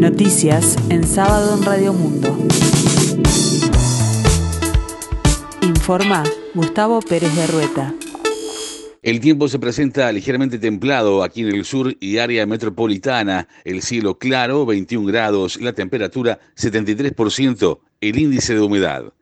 Noticias 0.00 0.78
en 0.88 1.06
sábado 1.06 1.58
en 1.58 1.62
Radio 1.62 1.92
Mundo. 1.92 2.34
Informa 5.60 6.24
Gustavo 6.54 7.00
Pérez 7.02 7.36
de 7.36 7.46
Rueta. 7.46 7.94
El 9.02 9.20
tiempo 9.20 9.46
se 9.48 9.58
presenta 9.58 10.10
ligeramente 10.10 10.58
templado 10.58 11.22
aquí 11.22 11.42
en 11.42 11.54
el 11.54 11.66
sur 11.66 11.94
y 12.00 12.16
área 12.16 12.46
metropolitana. 12.46 13.46
El 13.62 13.82
cielo 13.82 14.18
claro, 14.18 14.64
21 14.64 15.06
grados, 15.06 15.60
la 15.60 15.74
temperatura 15.74 16.40
73%, 16.56 17.80
el 18.00 18.18
índice 18.18 18.54
de 18.54 18.60
humedad. 18.62 19.12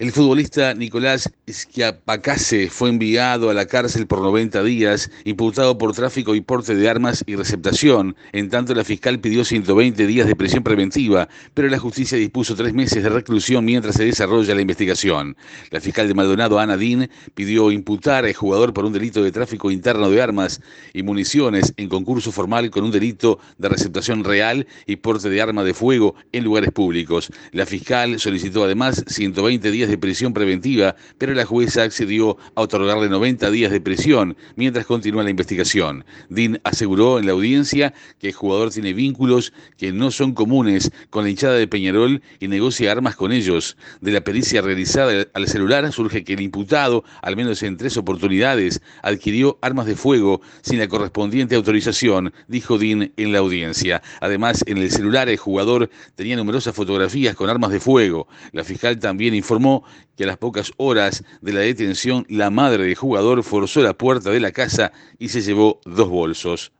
El 0.00 0.12
futbolista 0.12 0.74
Nicolás 0.74 1.28
Schiapacase 1.50 2.70
fue 2.70 2.88
enviado 2.88 3.50
a 3.50 3.54
la 3.54 3.66
cárcel 3.66 4.06
por 4.06 4.20
90 4.20 4.62
días, 4.62 5.10
imputado 5.24 5.76
por 5.76 5.92
tráfico 5.92 6.36
y 6.36 6.40
porte 6.40 6.76
de 6.76 6.88
armas 6.88 7.24
y 7.26 7.34
receptación. 7.34 8.14
En 8.30 8.48
tanto, 8.48 8.76
la 8.76 8.84
fiscal 8.84 9.18
pidió 9.18 9.44
120 9.44 10.06
días 10.06 10.28
de 10.28 10.36
prisión 10.36 10.62
preventiva, 10.62 11.28
pero 11.52 11.66
la 11.66 11.80
justicia 11.80 12.16
dispuso 12.16 12.54
tres 12.54 12.74
meses 12.74 13.02
de 13.02 13.08
reclusión 13.08 13.64
mientras 13.64 13.96
se 13.96 14.04
desarrolla 14.04 14.54
la 14.54 14.60
investigación. 14.60 15.36
La 15.72 15.80
fiscal 15.80 16.06
de 16.06 16.14
Maldonado, 16.14 16.60
Ana 16.60 16.76
Dean, 16.76 17.10
pidió 17.34 17.72
imputar 17.72 18.24
al 18.24 18.34
jugador 18.34 18.72
por 18.72 18.84
un 18.84 18.92
delito 18.92 19.20
de 19.24 19.32
tráfico 19.32 19.68
interno 19.68 20.10
de 20.10 20.22
armas 20.22 20.60
y 20.94 21.02
municiones 21.02 21.74
en 21.76 21.88
concurso 21.88 22.30
formal 22.30 22.70
con 22.70 22.84
un 22.84 22.92
delito 22.92 23.40
de 23.58 23.68
receptación 23.68 24.22
real 24.22 24.68
y 24.86 24.94
porte 24.94 25.28
de 25.28 25.42
arma 25.42 25.64
de 25.64 25.74
fuego 25.74 26.14
en 26.30 26.44
lugares 26.44 26.70
públicos. 26.70 27.32
La 27.50 27.66
fiscal 27.66 28.20
solicitó 28.20 28.62
además 28.62 29.04
120 29.08 29.72
días 29.72 29.87
de 29.88 29.98
prisión 29.98 30.32
preventiva, 30.32 30.96
pero 31.18 31.34
la 31.34 31.44
jueza 31.44 31.82
accedió 31.82 32.36
a 32.54 32.62
otorgarle 32.62 33.08
90 33.08 33.50
días 33.50 33.72
de 33.72 33.80
prisión 33.80 34.36
mientras 34.56 34.86
continúa 34.86 35.22
la 35.22 35.30
investigación. 35.30 36.04
Dean 36.28 36.60
aseguró 36.64 37.18
en 37.18 37.26
la 37.26 37.32
audiencia 37.32 37.94
que 38.18 38.28
el 38.28 38.34
jugador 38.34 38.70
tiene 38.70 38.92
vínculos 38.92 39.52
que 39.76 39.92
no 39.92 40.10
son 40.10 40.32
comunes 40.32 40.90
con 41.10 41.24
la 41.24 41.30
hinchada 41.30 41.54
de 41.54 41.66
Peñarol 41.66 42.22
y 42.40 42.48
negocia 42.48 42.92
armas 42.92 43.16
con 43.16 43.32
ellos. 43.32 43.76
De 44.00 44.12
la 44.12 44.22
pericia 44.22 44.62
realizada 44.62 45.26
al 45.34 45.48
celular 45.48 45.90
surge 45.92 46.24
que 46.24 46.34
el 46.34 46.40
imputado, 46.40 47.04
al 47.22 47.36
menos 47.36 47.62
en 47.62 47.76
tres 47.76 47.96
oportunidades, 47.96 48.80
adquirió 49.02 49.58
armas 49.62 49.86
de 49.86 49.96
fuego 49.96 50.40
sin 50.62 50.78
la 50.78 50.88
correspondiente 50.88 51.54
autorización, 51.54 52.32
dijo 52.46 52.78
Dean 52.78 53.12
en 53.16 53.32
la 53.32 53.38
audiencia. 53.38 54.02
Además, 54.20 54.64
en 54.66 54.78
el 54.78 54.90
celular 54.90 55.28
el 55.28 55.36
jugador 55.36 55.90
tenía 56.14 56.36
numerosas 56.36 56.74
fotografías 56.74 57.34
con 57.34 57.50
armas 57.50 57.70
de 57.70 57.80
fuego. 57.80 58.28
La 58.52 58.64
fiscal 58.64 58.98
también 58.98 59.34
informó 59.34 59.77
que 60.16 60.24
a 60.24 60.26
las 60.26 60.38
pocas 60.38 60.72
horas 60.76 61.24
de 61.40 61.52
la 61.52 61.60
detención 61.60 62.26
la 62.28 62.50
madre 62.50 62.84
del 62.84 62.94
jugador 62.94 63.42
forzó 63.42 63.82
la 63.82 63.94
puerta 63.94 64.30
de 64.30 64.40
la 64.40 64.52
casa 64.52 64.92
y 65.18 65.28
se 65.28 65.42
llevó 65.42 65.80
dos 65.84 66.08
bolsos. 66.08 66.72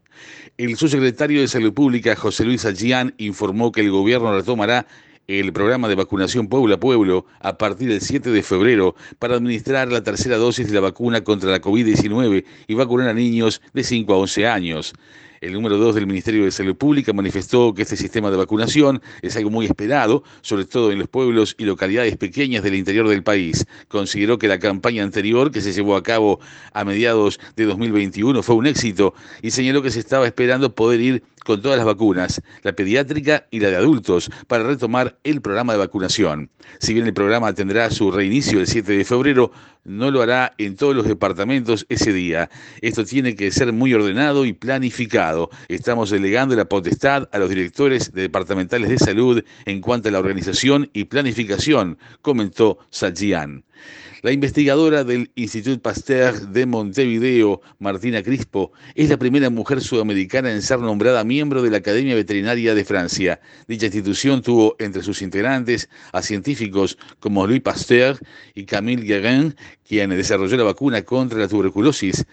El 0.57 0.77
subsecretario 0.77 1.41
de 1.41 1.49
Salud 1.49 1.73
Pública, 1.73 2.17
José 2.17 2.45
Luis 2.45 2.65
Agián, 2.65 3.15
informó 3.19 3.71
que 3.71 3.81
el 3.81 3.91
gobierno 3.91 4.35
retomará 4.35 4.87
el 5.29 5.53
programa 5.53 5.89
de 5.89 5.95
vacunación 5.95 6.49
pueblo 6.49 6.75
a 6.75 6.81
pueblo 6.81 7.27
a 7.41 7.59
partir 7.59 7.89
del 7.91 8.01
7 8.01 8.31
de 8.31 8.43
febrero 8.43 8.97
para 9.19 9.37
administrar 9.37 9.93
la 9.93 10.03
tercera 10.03 10.39
dosis 10.39 10.69
de 10.69 10.75
la 10.75 10.81
vacuna 10.81 11.23
contra 11.23 11.51
la 11.51 11.61
COVID-19 11.61 12.45
y 12.67 12.75
vacunar 12.75 13.09
a 13.09 13.15
niños 13.15 13.61
de 13.75 13.85
5 13.85 14.13
a 14.15 14.17
11 14.17 14.47
años. 14.47 14.95
El 15.41 15.53
número 15.53 15.77
2 15.77 15.95
del 15.95 16.07
Ministerio 16.07 16.45
de 16.45 16.51
Salud 16.51 16.75
Pública 16.75 17.13
manifestó 17.13 17.73
que 17.73 17.83
este 17.83 17.97
sistema 17.97 18.31
de 18.31 18.37
vacunación 18.37 19.01
es 19.23 19.37
algo 19.37 19.51
muy 19.51 19.67
esperado, 19.67 20.25
sobre 20.41 20.65
todo 20.65 20.91
en 20.91 20.99
los 20.99 21.09
pueblos 21.09 21.55
y 21.59 21.65
localidades 21.65 22.17
pequeñas 22.17 22.65
del 22.65 22.75
interior 22.75 23.09
del 23.09 23.23
país. 23.23 23.67
Consideró 23.87 24.39
que 24.39 24.49
la 24.49 24.59
campaña 24.59 25.05
anterior, 25.05 25.53
que 25.53 25.61
se 25.61 25.73
llevó 25.73 25.97
a 25.97 26.03
cabo 26.03 26.41
a 26.73 26.85
mediados 26.85 27.39
de 27.55 27.67
2021, 27.67 28.43
fue 28.43 28.57
un 28.57 28.67
éxito 28.67 29.15
y 29.41 29.53
señaló 29.53 29.81
que 29.83 29.91
se 29.91 30.01
estaba 30.01 30.27
esperando 30.27 30.75
poder 30.75 31.01
ir 31.01 31.23
con 31.45 31.63
todas 31.63 31.79
las 31.79 31.87
vacunas, 31.87 32.43
la 32.63 32.73
pediátrica 32.73 33.47
y 33.51 33.61
la 33.61 33.71
de 33.71 33.77
adultos, 33.77 34.31
para 34.49 34.65
retomar 34.65 35.19
el 35.25 35.41
programa 35.41 35.73
de 35.73 35.79
vacunación. 35.79 36.51
Si 36.79 36.93
bien 36.93 37.07
el 37.07 37.15
programa 37.15 37.55
tendrá 37.55 37.91
su 37.91 38.11
reinicio 38.11 38.61
el 38.61 38.67
7 38.67 38.93
de 38.93 39.05
febrero, 39.05 39.53
no 39.89 40.11
lo 40.11 40.23
hará 40.23 40.55
en 40.59 40.77
todos 40.77 40.95
los 40.95 41.07
departamentos 41.07 41.87
ese 41.89 42.13
día. 42.13 42.51
Esto 42.81 43.05
tiene 43.05 43.35
que 43.35 43.51
ser 43.51 43.73
muy 43.73 43.93
ordenado 43.95 44.45
y 44.45 44.53
planificado. 44.53 45.51
Estamos 45.69 46.11
delegando 46.11 46.55
la 46.55 46.67
potestad 46.67 47.29
a 47.33 47.39
los 47.39 47.49
directores 47.49 48.13
de 48.13 48.23
departamentales 48.23 48.91
de 48.91 48.99
salud 48.99 49.43
en 49.65 49.81
cuanto 49.81 50.09
a 50.09 50.13
la 50.13 50.19
organización 50.19 50.91
y 50.93 51.05
planificación, 51.05 51.99
comentó 52.23 52.79
Sajian. 52.91 53.65
La 54.23 54.33
investigadora 54.33 55.05
del 55.05 55.31
Institut 55.37 55.81
Pasteur 55.81 56.49
de 56.49 56.67
Montevideo, 56.67 57.61
Martina 57.79 58.21
Crispo, 58.21 58.73
es 58.97 59.11
la 59.11 59.17
primera 59.17 59.49
mujer 59.49 59.81
sudamericana 59.81 60.51
en 60.51 60.61
ser 60.61 60.81
nombrada 60.81 61.23
miembro 61.23 61.63
de 61.63 61.71
la 61.71 61.77
Academia 61.77 62.17
Veterinaria 62.17 62.75
de 62.75 62.85
Francia. 62.85 63.41
Dicha 63.69 63.87
institución 63.87 64.43
tuvo 64.43 64.75
entre 64.81 65.05
sus 65.05 65.23
integrantes 65.23 65.89
a 66.13 66.21
científicos 66.23 66.99
como 67.21 67.47
Louis 67.47 67.61
Pasteur 67.61 68.19
y 68.57 68.65
Camille 68.65 69.05
Guérin, 69.05 69.55
quien 69.87 70.11
desarrolló 70.11 70.57
la 70.57 70.65
vacuna 70.65 71.03
contra 71.03 71.39
la 71.39 71.49
tuberculosis 71.49 72.25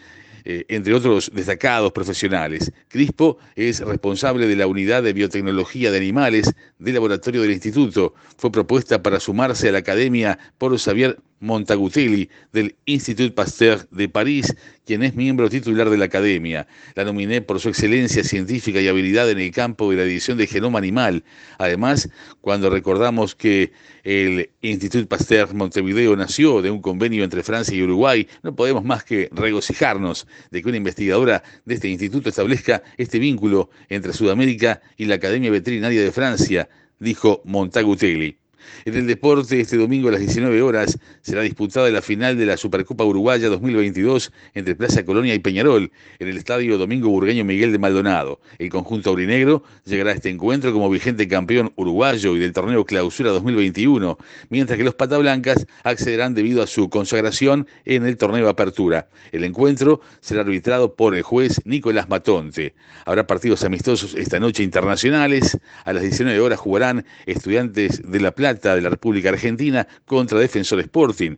eh, 0.48 0.64
entre 0.68 0.94
otros 0.94 1.32
destacados 1.34 1.92
profesionales. 1.92 2.72
Crispo 2.88 3.40
es 3.56 3.80
responsable 3.80 4.46
de 4.46 4.56
la 4.56 4.68
unidad 4.68 5.02
de 5.02 5.12
biotecnología 5.12 5.90
de 5.90 5.98
animales 5.98 6.54
del 6.78 6.94
laboratorio 6.94 7.42
del 7.42 7.54
instituto. 7.54 8.14
Fue 8.38 8.52
propuesta 8.52 9.02
para 9.02 9.20
sumarse 9.20 9.70
a 9.70 9.72
la 9.72 9.80
academia 9.80 10.38
por 10.60 10.78
Xavier 10.78 11.18
Montagutelli 11.40 12.30
del 12.54 12.76
Institut 12.86 13.34
Pasteur 13.34 13.88
de 13.90 14.08
París, 14.08 14.56
quien 14.86 15.04
es 15.04 15.16
miembro 15.16 15.50
titular 15.50 15.90
de 15.90 15.98
la 15.98 16.06
academia. 16.06 16.68
La 16.96 17.04
nominé 17.04 17.42
por 17.42 17.60
su 17.60 17.70
excelencia 17.70 18.24
científica 18.24 18.80
y 18.80 18.88
habilidad 18.88 19.30
en 19.30 19.40
el 19.40 19.52
campo 19.52 19.90
de 19.90 19.98
la 19.98 20.04
edición 20.04 20.38
de 20.38 20.48
genoma 20.48 20.80
animal. 20.80 21.24
Además, 21.58 22.10
cuando 22.42 22.70
recordamos 22.70 23.36
que 23.36 23.72
el 24.04 24.50
Institut 24.62 25.08
Pasteur 25.08 25.54
Montevideo 25.54 26.16
nació 26.16 26.62
de 26.62 26.72
un 26.72 26.82
convenio 26.82 27.24
entre 27.24 27.44
Francia 27.44 27.76
y 27.76 27.82
Uruguay, 27.82 28.28
no 28.44 28.56
podemos 28.56 28.84
más 28.84 29.04
que 29.04 29.30
regocijarnos 29.32 30.28
de 30.52 30.62
que 30.62 30.70
una 30.70 30.78
investigadora 30.78 31.44
de 31.66 31.76
este 31.76 31.90
instituto 31.90 32.30
establezca 32.30 32.84
este 32.98 33.20
vínculo 33.20 33.70
entre 33.90 34.14
Sudamérica 34.14 34.82
y 34.98 35.06
la 35.06 35.16
Academia 35.16 35.50
Veterinaria 35.52 36.02
de 36.02 36.12
Francia, 36.12 36.70
dijo 37.00 37.42
Montagutelli. 37.46 38.38
En 38.86 38.96
el 38.96 39.08
deporte, 39.08 39.60
este 39.60 39.78
domingo 39.78 40.10
a 40.10 40.12
las 40.12 40.20
19 40.20 40.62
horas 40.62 41.00
será 41.22 41.42
disputada 41.42 41.90
la 41.90 42.02
final 42.02 42.38
de 42.38 42.46
la 42.46 42.58
Supercopa 42.58 43.04
Uruguaya 43.04 43.50
2022 43.50 44.32
entre 44.54 44.76
Plaza 44.76 45.06
Colonia 45.06 45.34
y 45.34 45.40
Peñarol 45.40 45.92
en 46.20 46.28
el 46.28 46.38
Estadio 46.38 46.78
Domingo 46.78 47.10
Burgueño 47.10 47.44
Miguel 47.44 47.72
de 47.72 47.80
Maldonado. 47.80 48.40
El 48.60 48.70
conjunto 48.70 49.10
aurinegro 49.10 49.64
llegará 49.86 50.12
a 50.12 50.14
este 50.14 50.30
encuentro 50.30 50.72
como 50.74 50.90
vigente 50.90 51.28
campeón 51.28 51.74
uruguayo 51.76 52.36
y 52.36 52.40
del 52.40 52.54
torneo 52.54 52.86
Clausura 52.86 53.32
2021, 53.32 54.18
mientras 54.50 54.78
que 54.78 54.84
los 54.84 54.96
Patablancas 54.96 55.66
accederán 55.84 56.34
debido 56.34 56.62
a 56.62 56.68
su 56.68 56.90
consagración 56.90 57.68
en 57.86 58.06
el 58.06 58.18
torneo 58.18 58.50
Apertura. 58.50 59.08
El 59.32 59.44
encuentro 59.44 60.02
será 60.22 60.42
arbitrado 60.42 60.96
por 60.96 61.16
el 61.16 61.24
juez 61.24 61.62
Nicolás 61.66 62.10
Matonte. 62.10 62.76
Habrá 63.06 63.28
partidos 63.28 63.64
amistosos 63.64 64.16
esta 64.16 64.40
noche 64.40 64.64
internacionales. 64.64 65.58
A 65.84 65.94
las 65.94 66.04
19 66.04 66.40
horas 66.40 66.60
jugarán 66.60 67.06
estudiantes 67.26 68.02
de 68.10 68.20
La 68.20 68.32
De 68.56 68.82
la 68.82 68.90
República 68.90 69.30
Argentina 69.30 69.88
contra 70.06 70.40
Defensor 70.40 70.80
Sporting. 70.80 71.36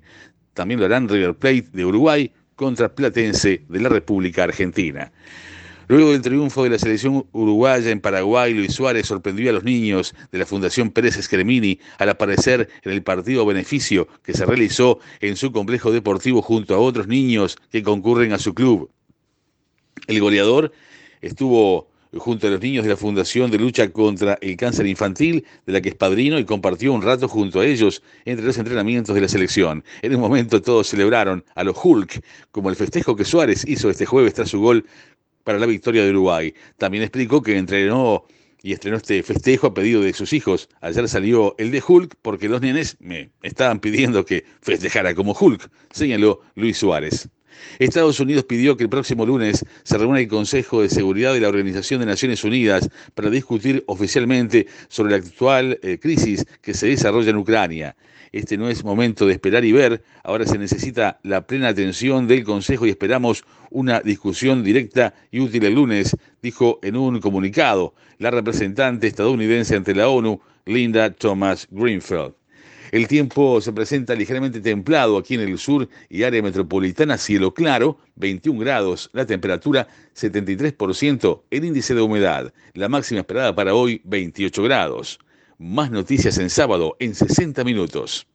También 0.54 0.80
lo 0.80 0.86
harán 0.86 1.10
River 1.10 1.36
Plate 1.36 1.68
de 1.74 1.86
Uruguay 1.86 2.32
contra 2.56 2.94
Platense 2.94 3.64
de 3.68 3.80
la 3.80 3.90
República 3.90 4.44
Argentina. 4.44 5.12
Luego 5.90 6.12
del 6.12 6.22
triunfo 6.22 6.64
de 6.64 6.72
la 6.72 6.80
selección 6.80 7.26
uruguaya 7.32 7.92
en 7.92 8.02
Paraguay, 8.02 8.54
Luis 8.54 8.74
Suárez 8.74 9.08
sorprendió 9.08 9.50
a 9.50 9.54
los 9.54 9.64
niños 9.64 10.14
de 10.32 10.38
la 10.38 10.46
Fundación 10.46 10.92
Pérez 10.92 11.16
Escremini 11.16 11.80
al 11.98 12.10
aparecer 12.10 12.68
en 12.84 12.92
el 12.92 13.04
partido 13.04 13.46
beneficio 13.46 14.08
que 14.22 14.34
se 14.34 14.46
realizó 14.46 15.00
en 15.22 15.38
su 15.38 15.54
complejo 15.54 15.92
deportivo 15.92 16.42
junto 16.42 16.76
a 16.76 16.80
otros 16.80 17.08
niños 17.08 17.58
que 17.72 17.84
concurren 17.84 18.34
a 18.34 18.40
su 18.40 18.54
club. 18.54 18.92
El 20.08 20.20
goleador 20.20 20.74
estuvo 21.22 21.90
junto 22.16 22.48
a 22.48 22.50
los 22.50 22.62
niños 22.62 22.84
de 22.84 22.90
la 22.90 22.98
Fundación 22.98 23.52
de 23.52 23.58
Lucha 23.58 23.92
contra 23.92 24.38
el 24.42 24.56
Cáncer 24.58 24.88
Infantil, 24.88 25.46
de 25.66 25.74
la 25.74 25.82
que 25.82 25.90
es 25.90 25.96
padrino 25.96 26.40
y 26.40 26.46
compartió 26.46 26.94
un 26.94 27.02
rato 27.02 27.28
junto 27.28 27.60
a 27.60 27.66
ellos 27.66 28.02
entre 28.26 28.46
los 28.46 28.58
entrenamientos 28.58 29.16
de 29.16 29.22
la 29.22 29.28
selección. 29.28 29.84
En 30.02 30.16
un 30.16 30.22
momento 30.22 30.62
todos 30.62 30.88
celebraron 30.88 31.44
a 31.56 31.64
los 31.64 31.78
Hulk, 31.82 32.24
como 32.52 32.70
el 32.70 32.76
festejo 32.76 33.16
que 33.16 33.26
Suárez 33.26 33.66
hizo 33.68 33.90
este 33.90 34.06
jueves 34.06 34.34
tras 34.34 34.50
su 34.50 34.60
gol 34.60 34.86
para 35.44 35.60
la 35.60 35.66
victoria 35.66 36.04
de 36.04 36.12
Uruguay. 36.12 36.54
También 36.78 37.04
explicó 37.04 37.42
que 37.42 37.58
entrenó 37.58 38.26
y 38.62 38.74
estrenó 38.74 38.98
este 38.98 39.24
festejo 39.24 39.68
a 39.68 39.74
pedido 39.74 40.02
de 40.02 40.14
sus 40.14 40.34
hijos. 40.34 40.70
Ayer 40.82 41.08
salió 41.08 41.56
el 41.58 41.72
de 41.72 41.84
Hulk 41.88 42.16
porque 42.22 42.50
los 42.50 42.62
nenes 42.62 42.98
me 43.00 43.32
estaban 43.42 43.80
pidiendo 43.80 44.26
que 44.26 44.44
festejara 44.62 45.16
como 45.16 45.34
Hulk, 45.40 45.70
señaló 45.92 46.42
Luis 46.56 46.78
Suárez. 46.78 47.30
Estados 47.80 48.20
Unidos 48.20 48.46
pidió 48.46 48.78
que 48.78 48.84
el 48.84 48.90
próximo 48.90 49.26
lunes 49.26 49.66
se 49.84 49.98
reúna 49.98 50.20
el 50.20 50.28
Consejo 50.28 50.82
de 50.82 50.90
Seguridad 50.90 51.34
de 51.34 51.42
la 51.42 51.50
Organización 51.50 52.00
de 52.00 52.06
Naciones 52.06 52.44
Unidas 52.44 52.90
para 53.14 53.30
discutir 53.30 53.84
oficialmente 53.88 54.68
sobre 54.88 55.12
la 55.12 55.18
actual 55.18 55.80
eh, 55.82 56.00
crisis 56.00 56.46
que 56.62 56.74
se 56.74 56.88
desarrolla 56.88 57.30
en 57.30 57.38
Ucrania. 57.38 57.96
Este 58.32 58.58
no 58.58 58.70
es 58.70 58.84
momento 58.84 59.26
de 59.26 59.34
esperar 59.34 59.64
y 59.64 59.72
ver, 59.72 60.04
ahora 60.24 60.46
se 60.46 60.58
necesita 60.58 61.20
la 61.24 61.48
plena 61.48 61.70
atención 61.70 62.28
del 62.28 62.44
Consejo 62.44 62.86
y 62.86 62.90
esperamos 62.90 63.44
una 63.70 64.02
discusión 64.02 64.64
directa 64.64 65.14
y 65.32 65.40
útil 65.40 65.66
el 65.66 65.76
lunes, 65.76 66.16
dijo 66.42 66.80
en 66.84 66.98
un 66.98 67.20
comunicado 67.20 67.94
la 68.20 68.32
representante 68.32 69.08
estadounidense 69.08 69.76
ante 69.76 69.96
la 69.96 70.10
ONU, 70.10 70.42
Linda 70.66 71.12
Thomas 71.12 71.68
Greenfield. 71.72 72.37
El 72.92 73.08
tiempo 73.08 73.60
se 73.62 73.74
presenta 73.74 74.16
ligeramente 74.16 74.62
templado 74.62 75.18
aquí 75.18 75.36
en 75.36 75.42
el 75.42 75.58
sur 75.58 75.90
y 76.10 76.24
área 76.24 76.42
metropolitana, 76.42 77.18
cielo 77.18 77.54
claro, 77.54 77.98
21 78.16 78.60
grados, 78.60 79.10
la 79.14 79.26
temperatura 79.26 79.88
73%, 80.16 81.42
el 81.52 81.66
índice 81.66 81.94
de 81.94 82.02
humedad, 82.02 82.54
la 82.74 82.90
máxima 82.90 83.22
esperada 83.22 83.54
para 83.54 83.74
hoy 83.74 84.02
28 84.06 84.64
grados. 84.64 85.20
Más 85.58 85.92
noticias 85.92 86.38
en 86.38 86.50
sábado 86.50 86.96
en 87.00 87.16
60 87.16 87.64
minutos. 87.64 88.28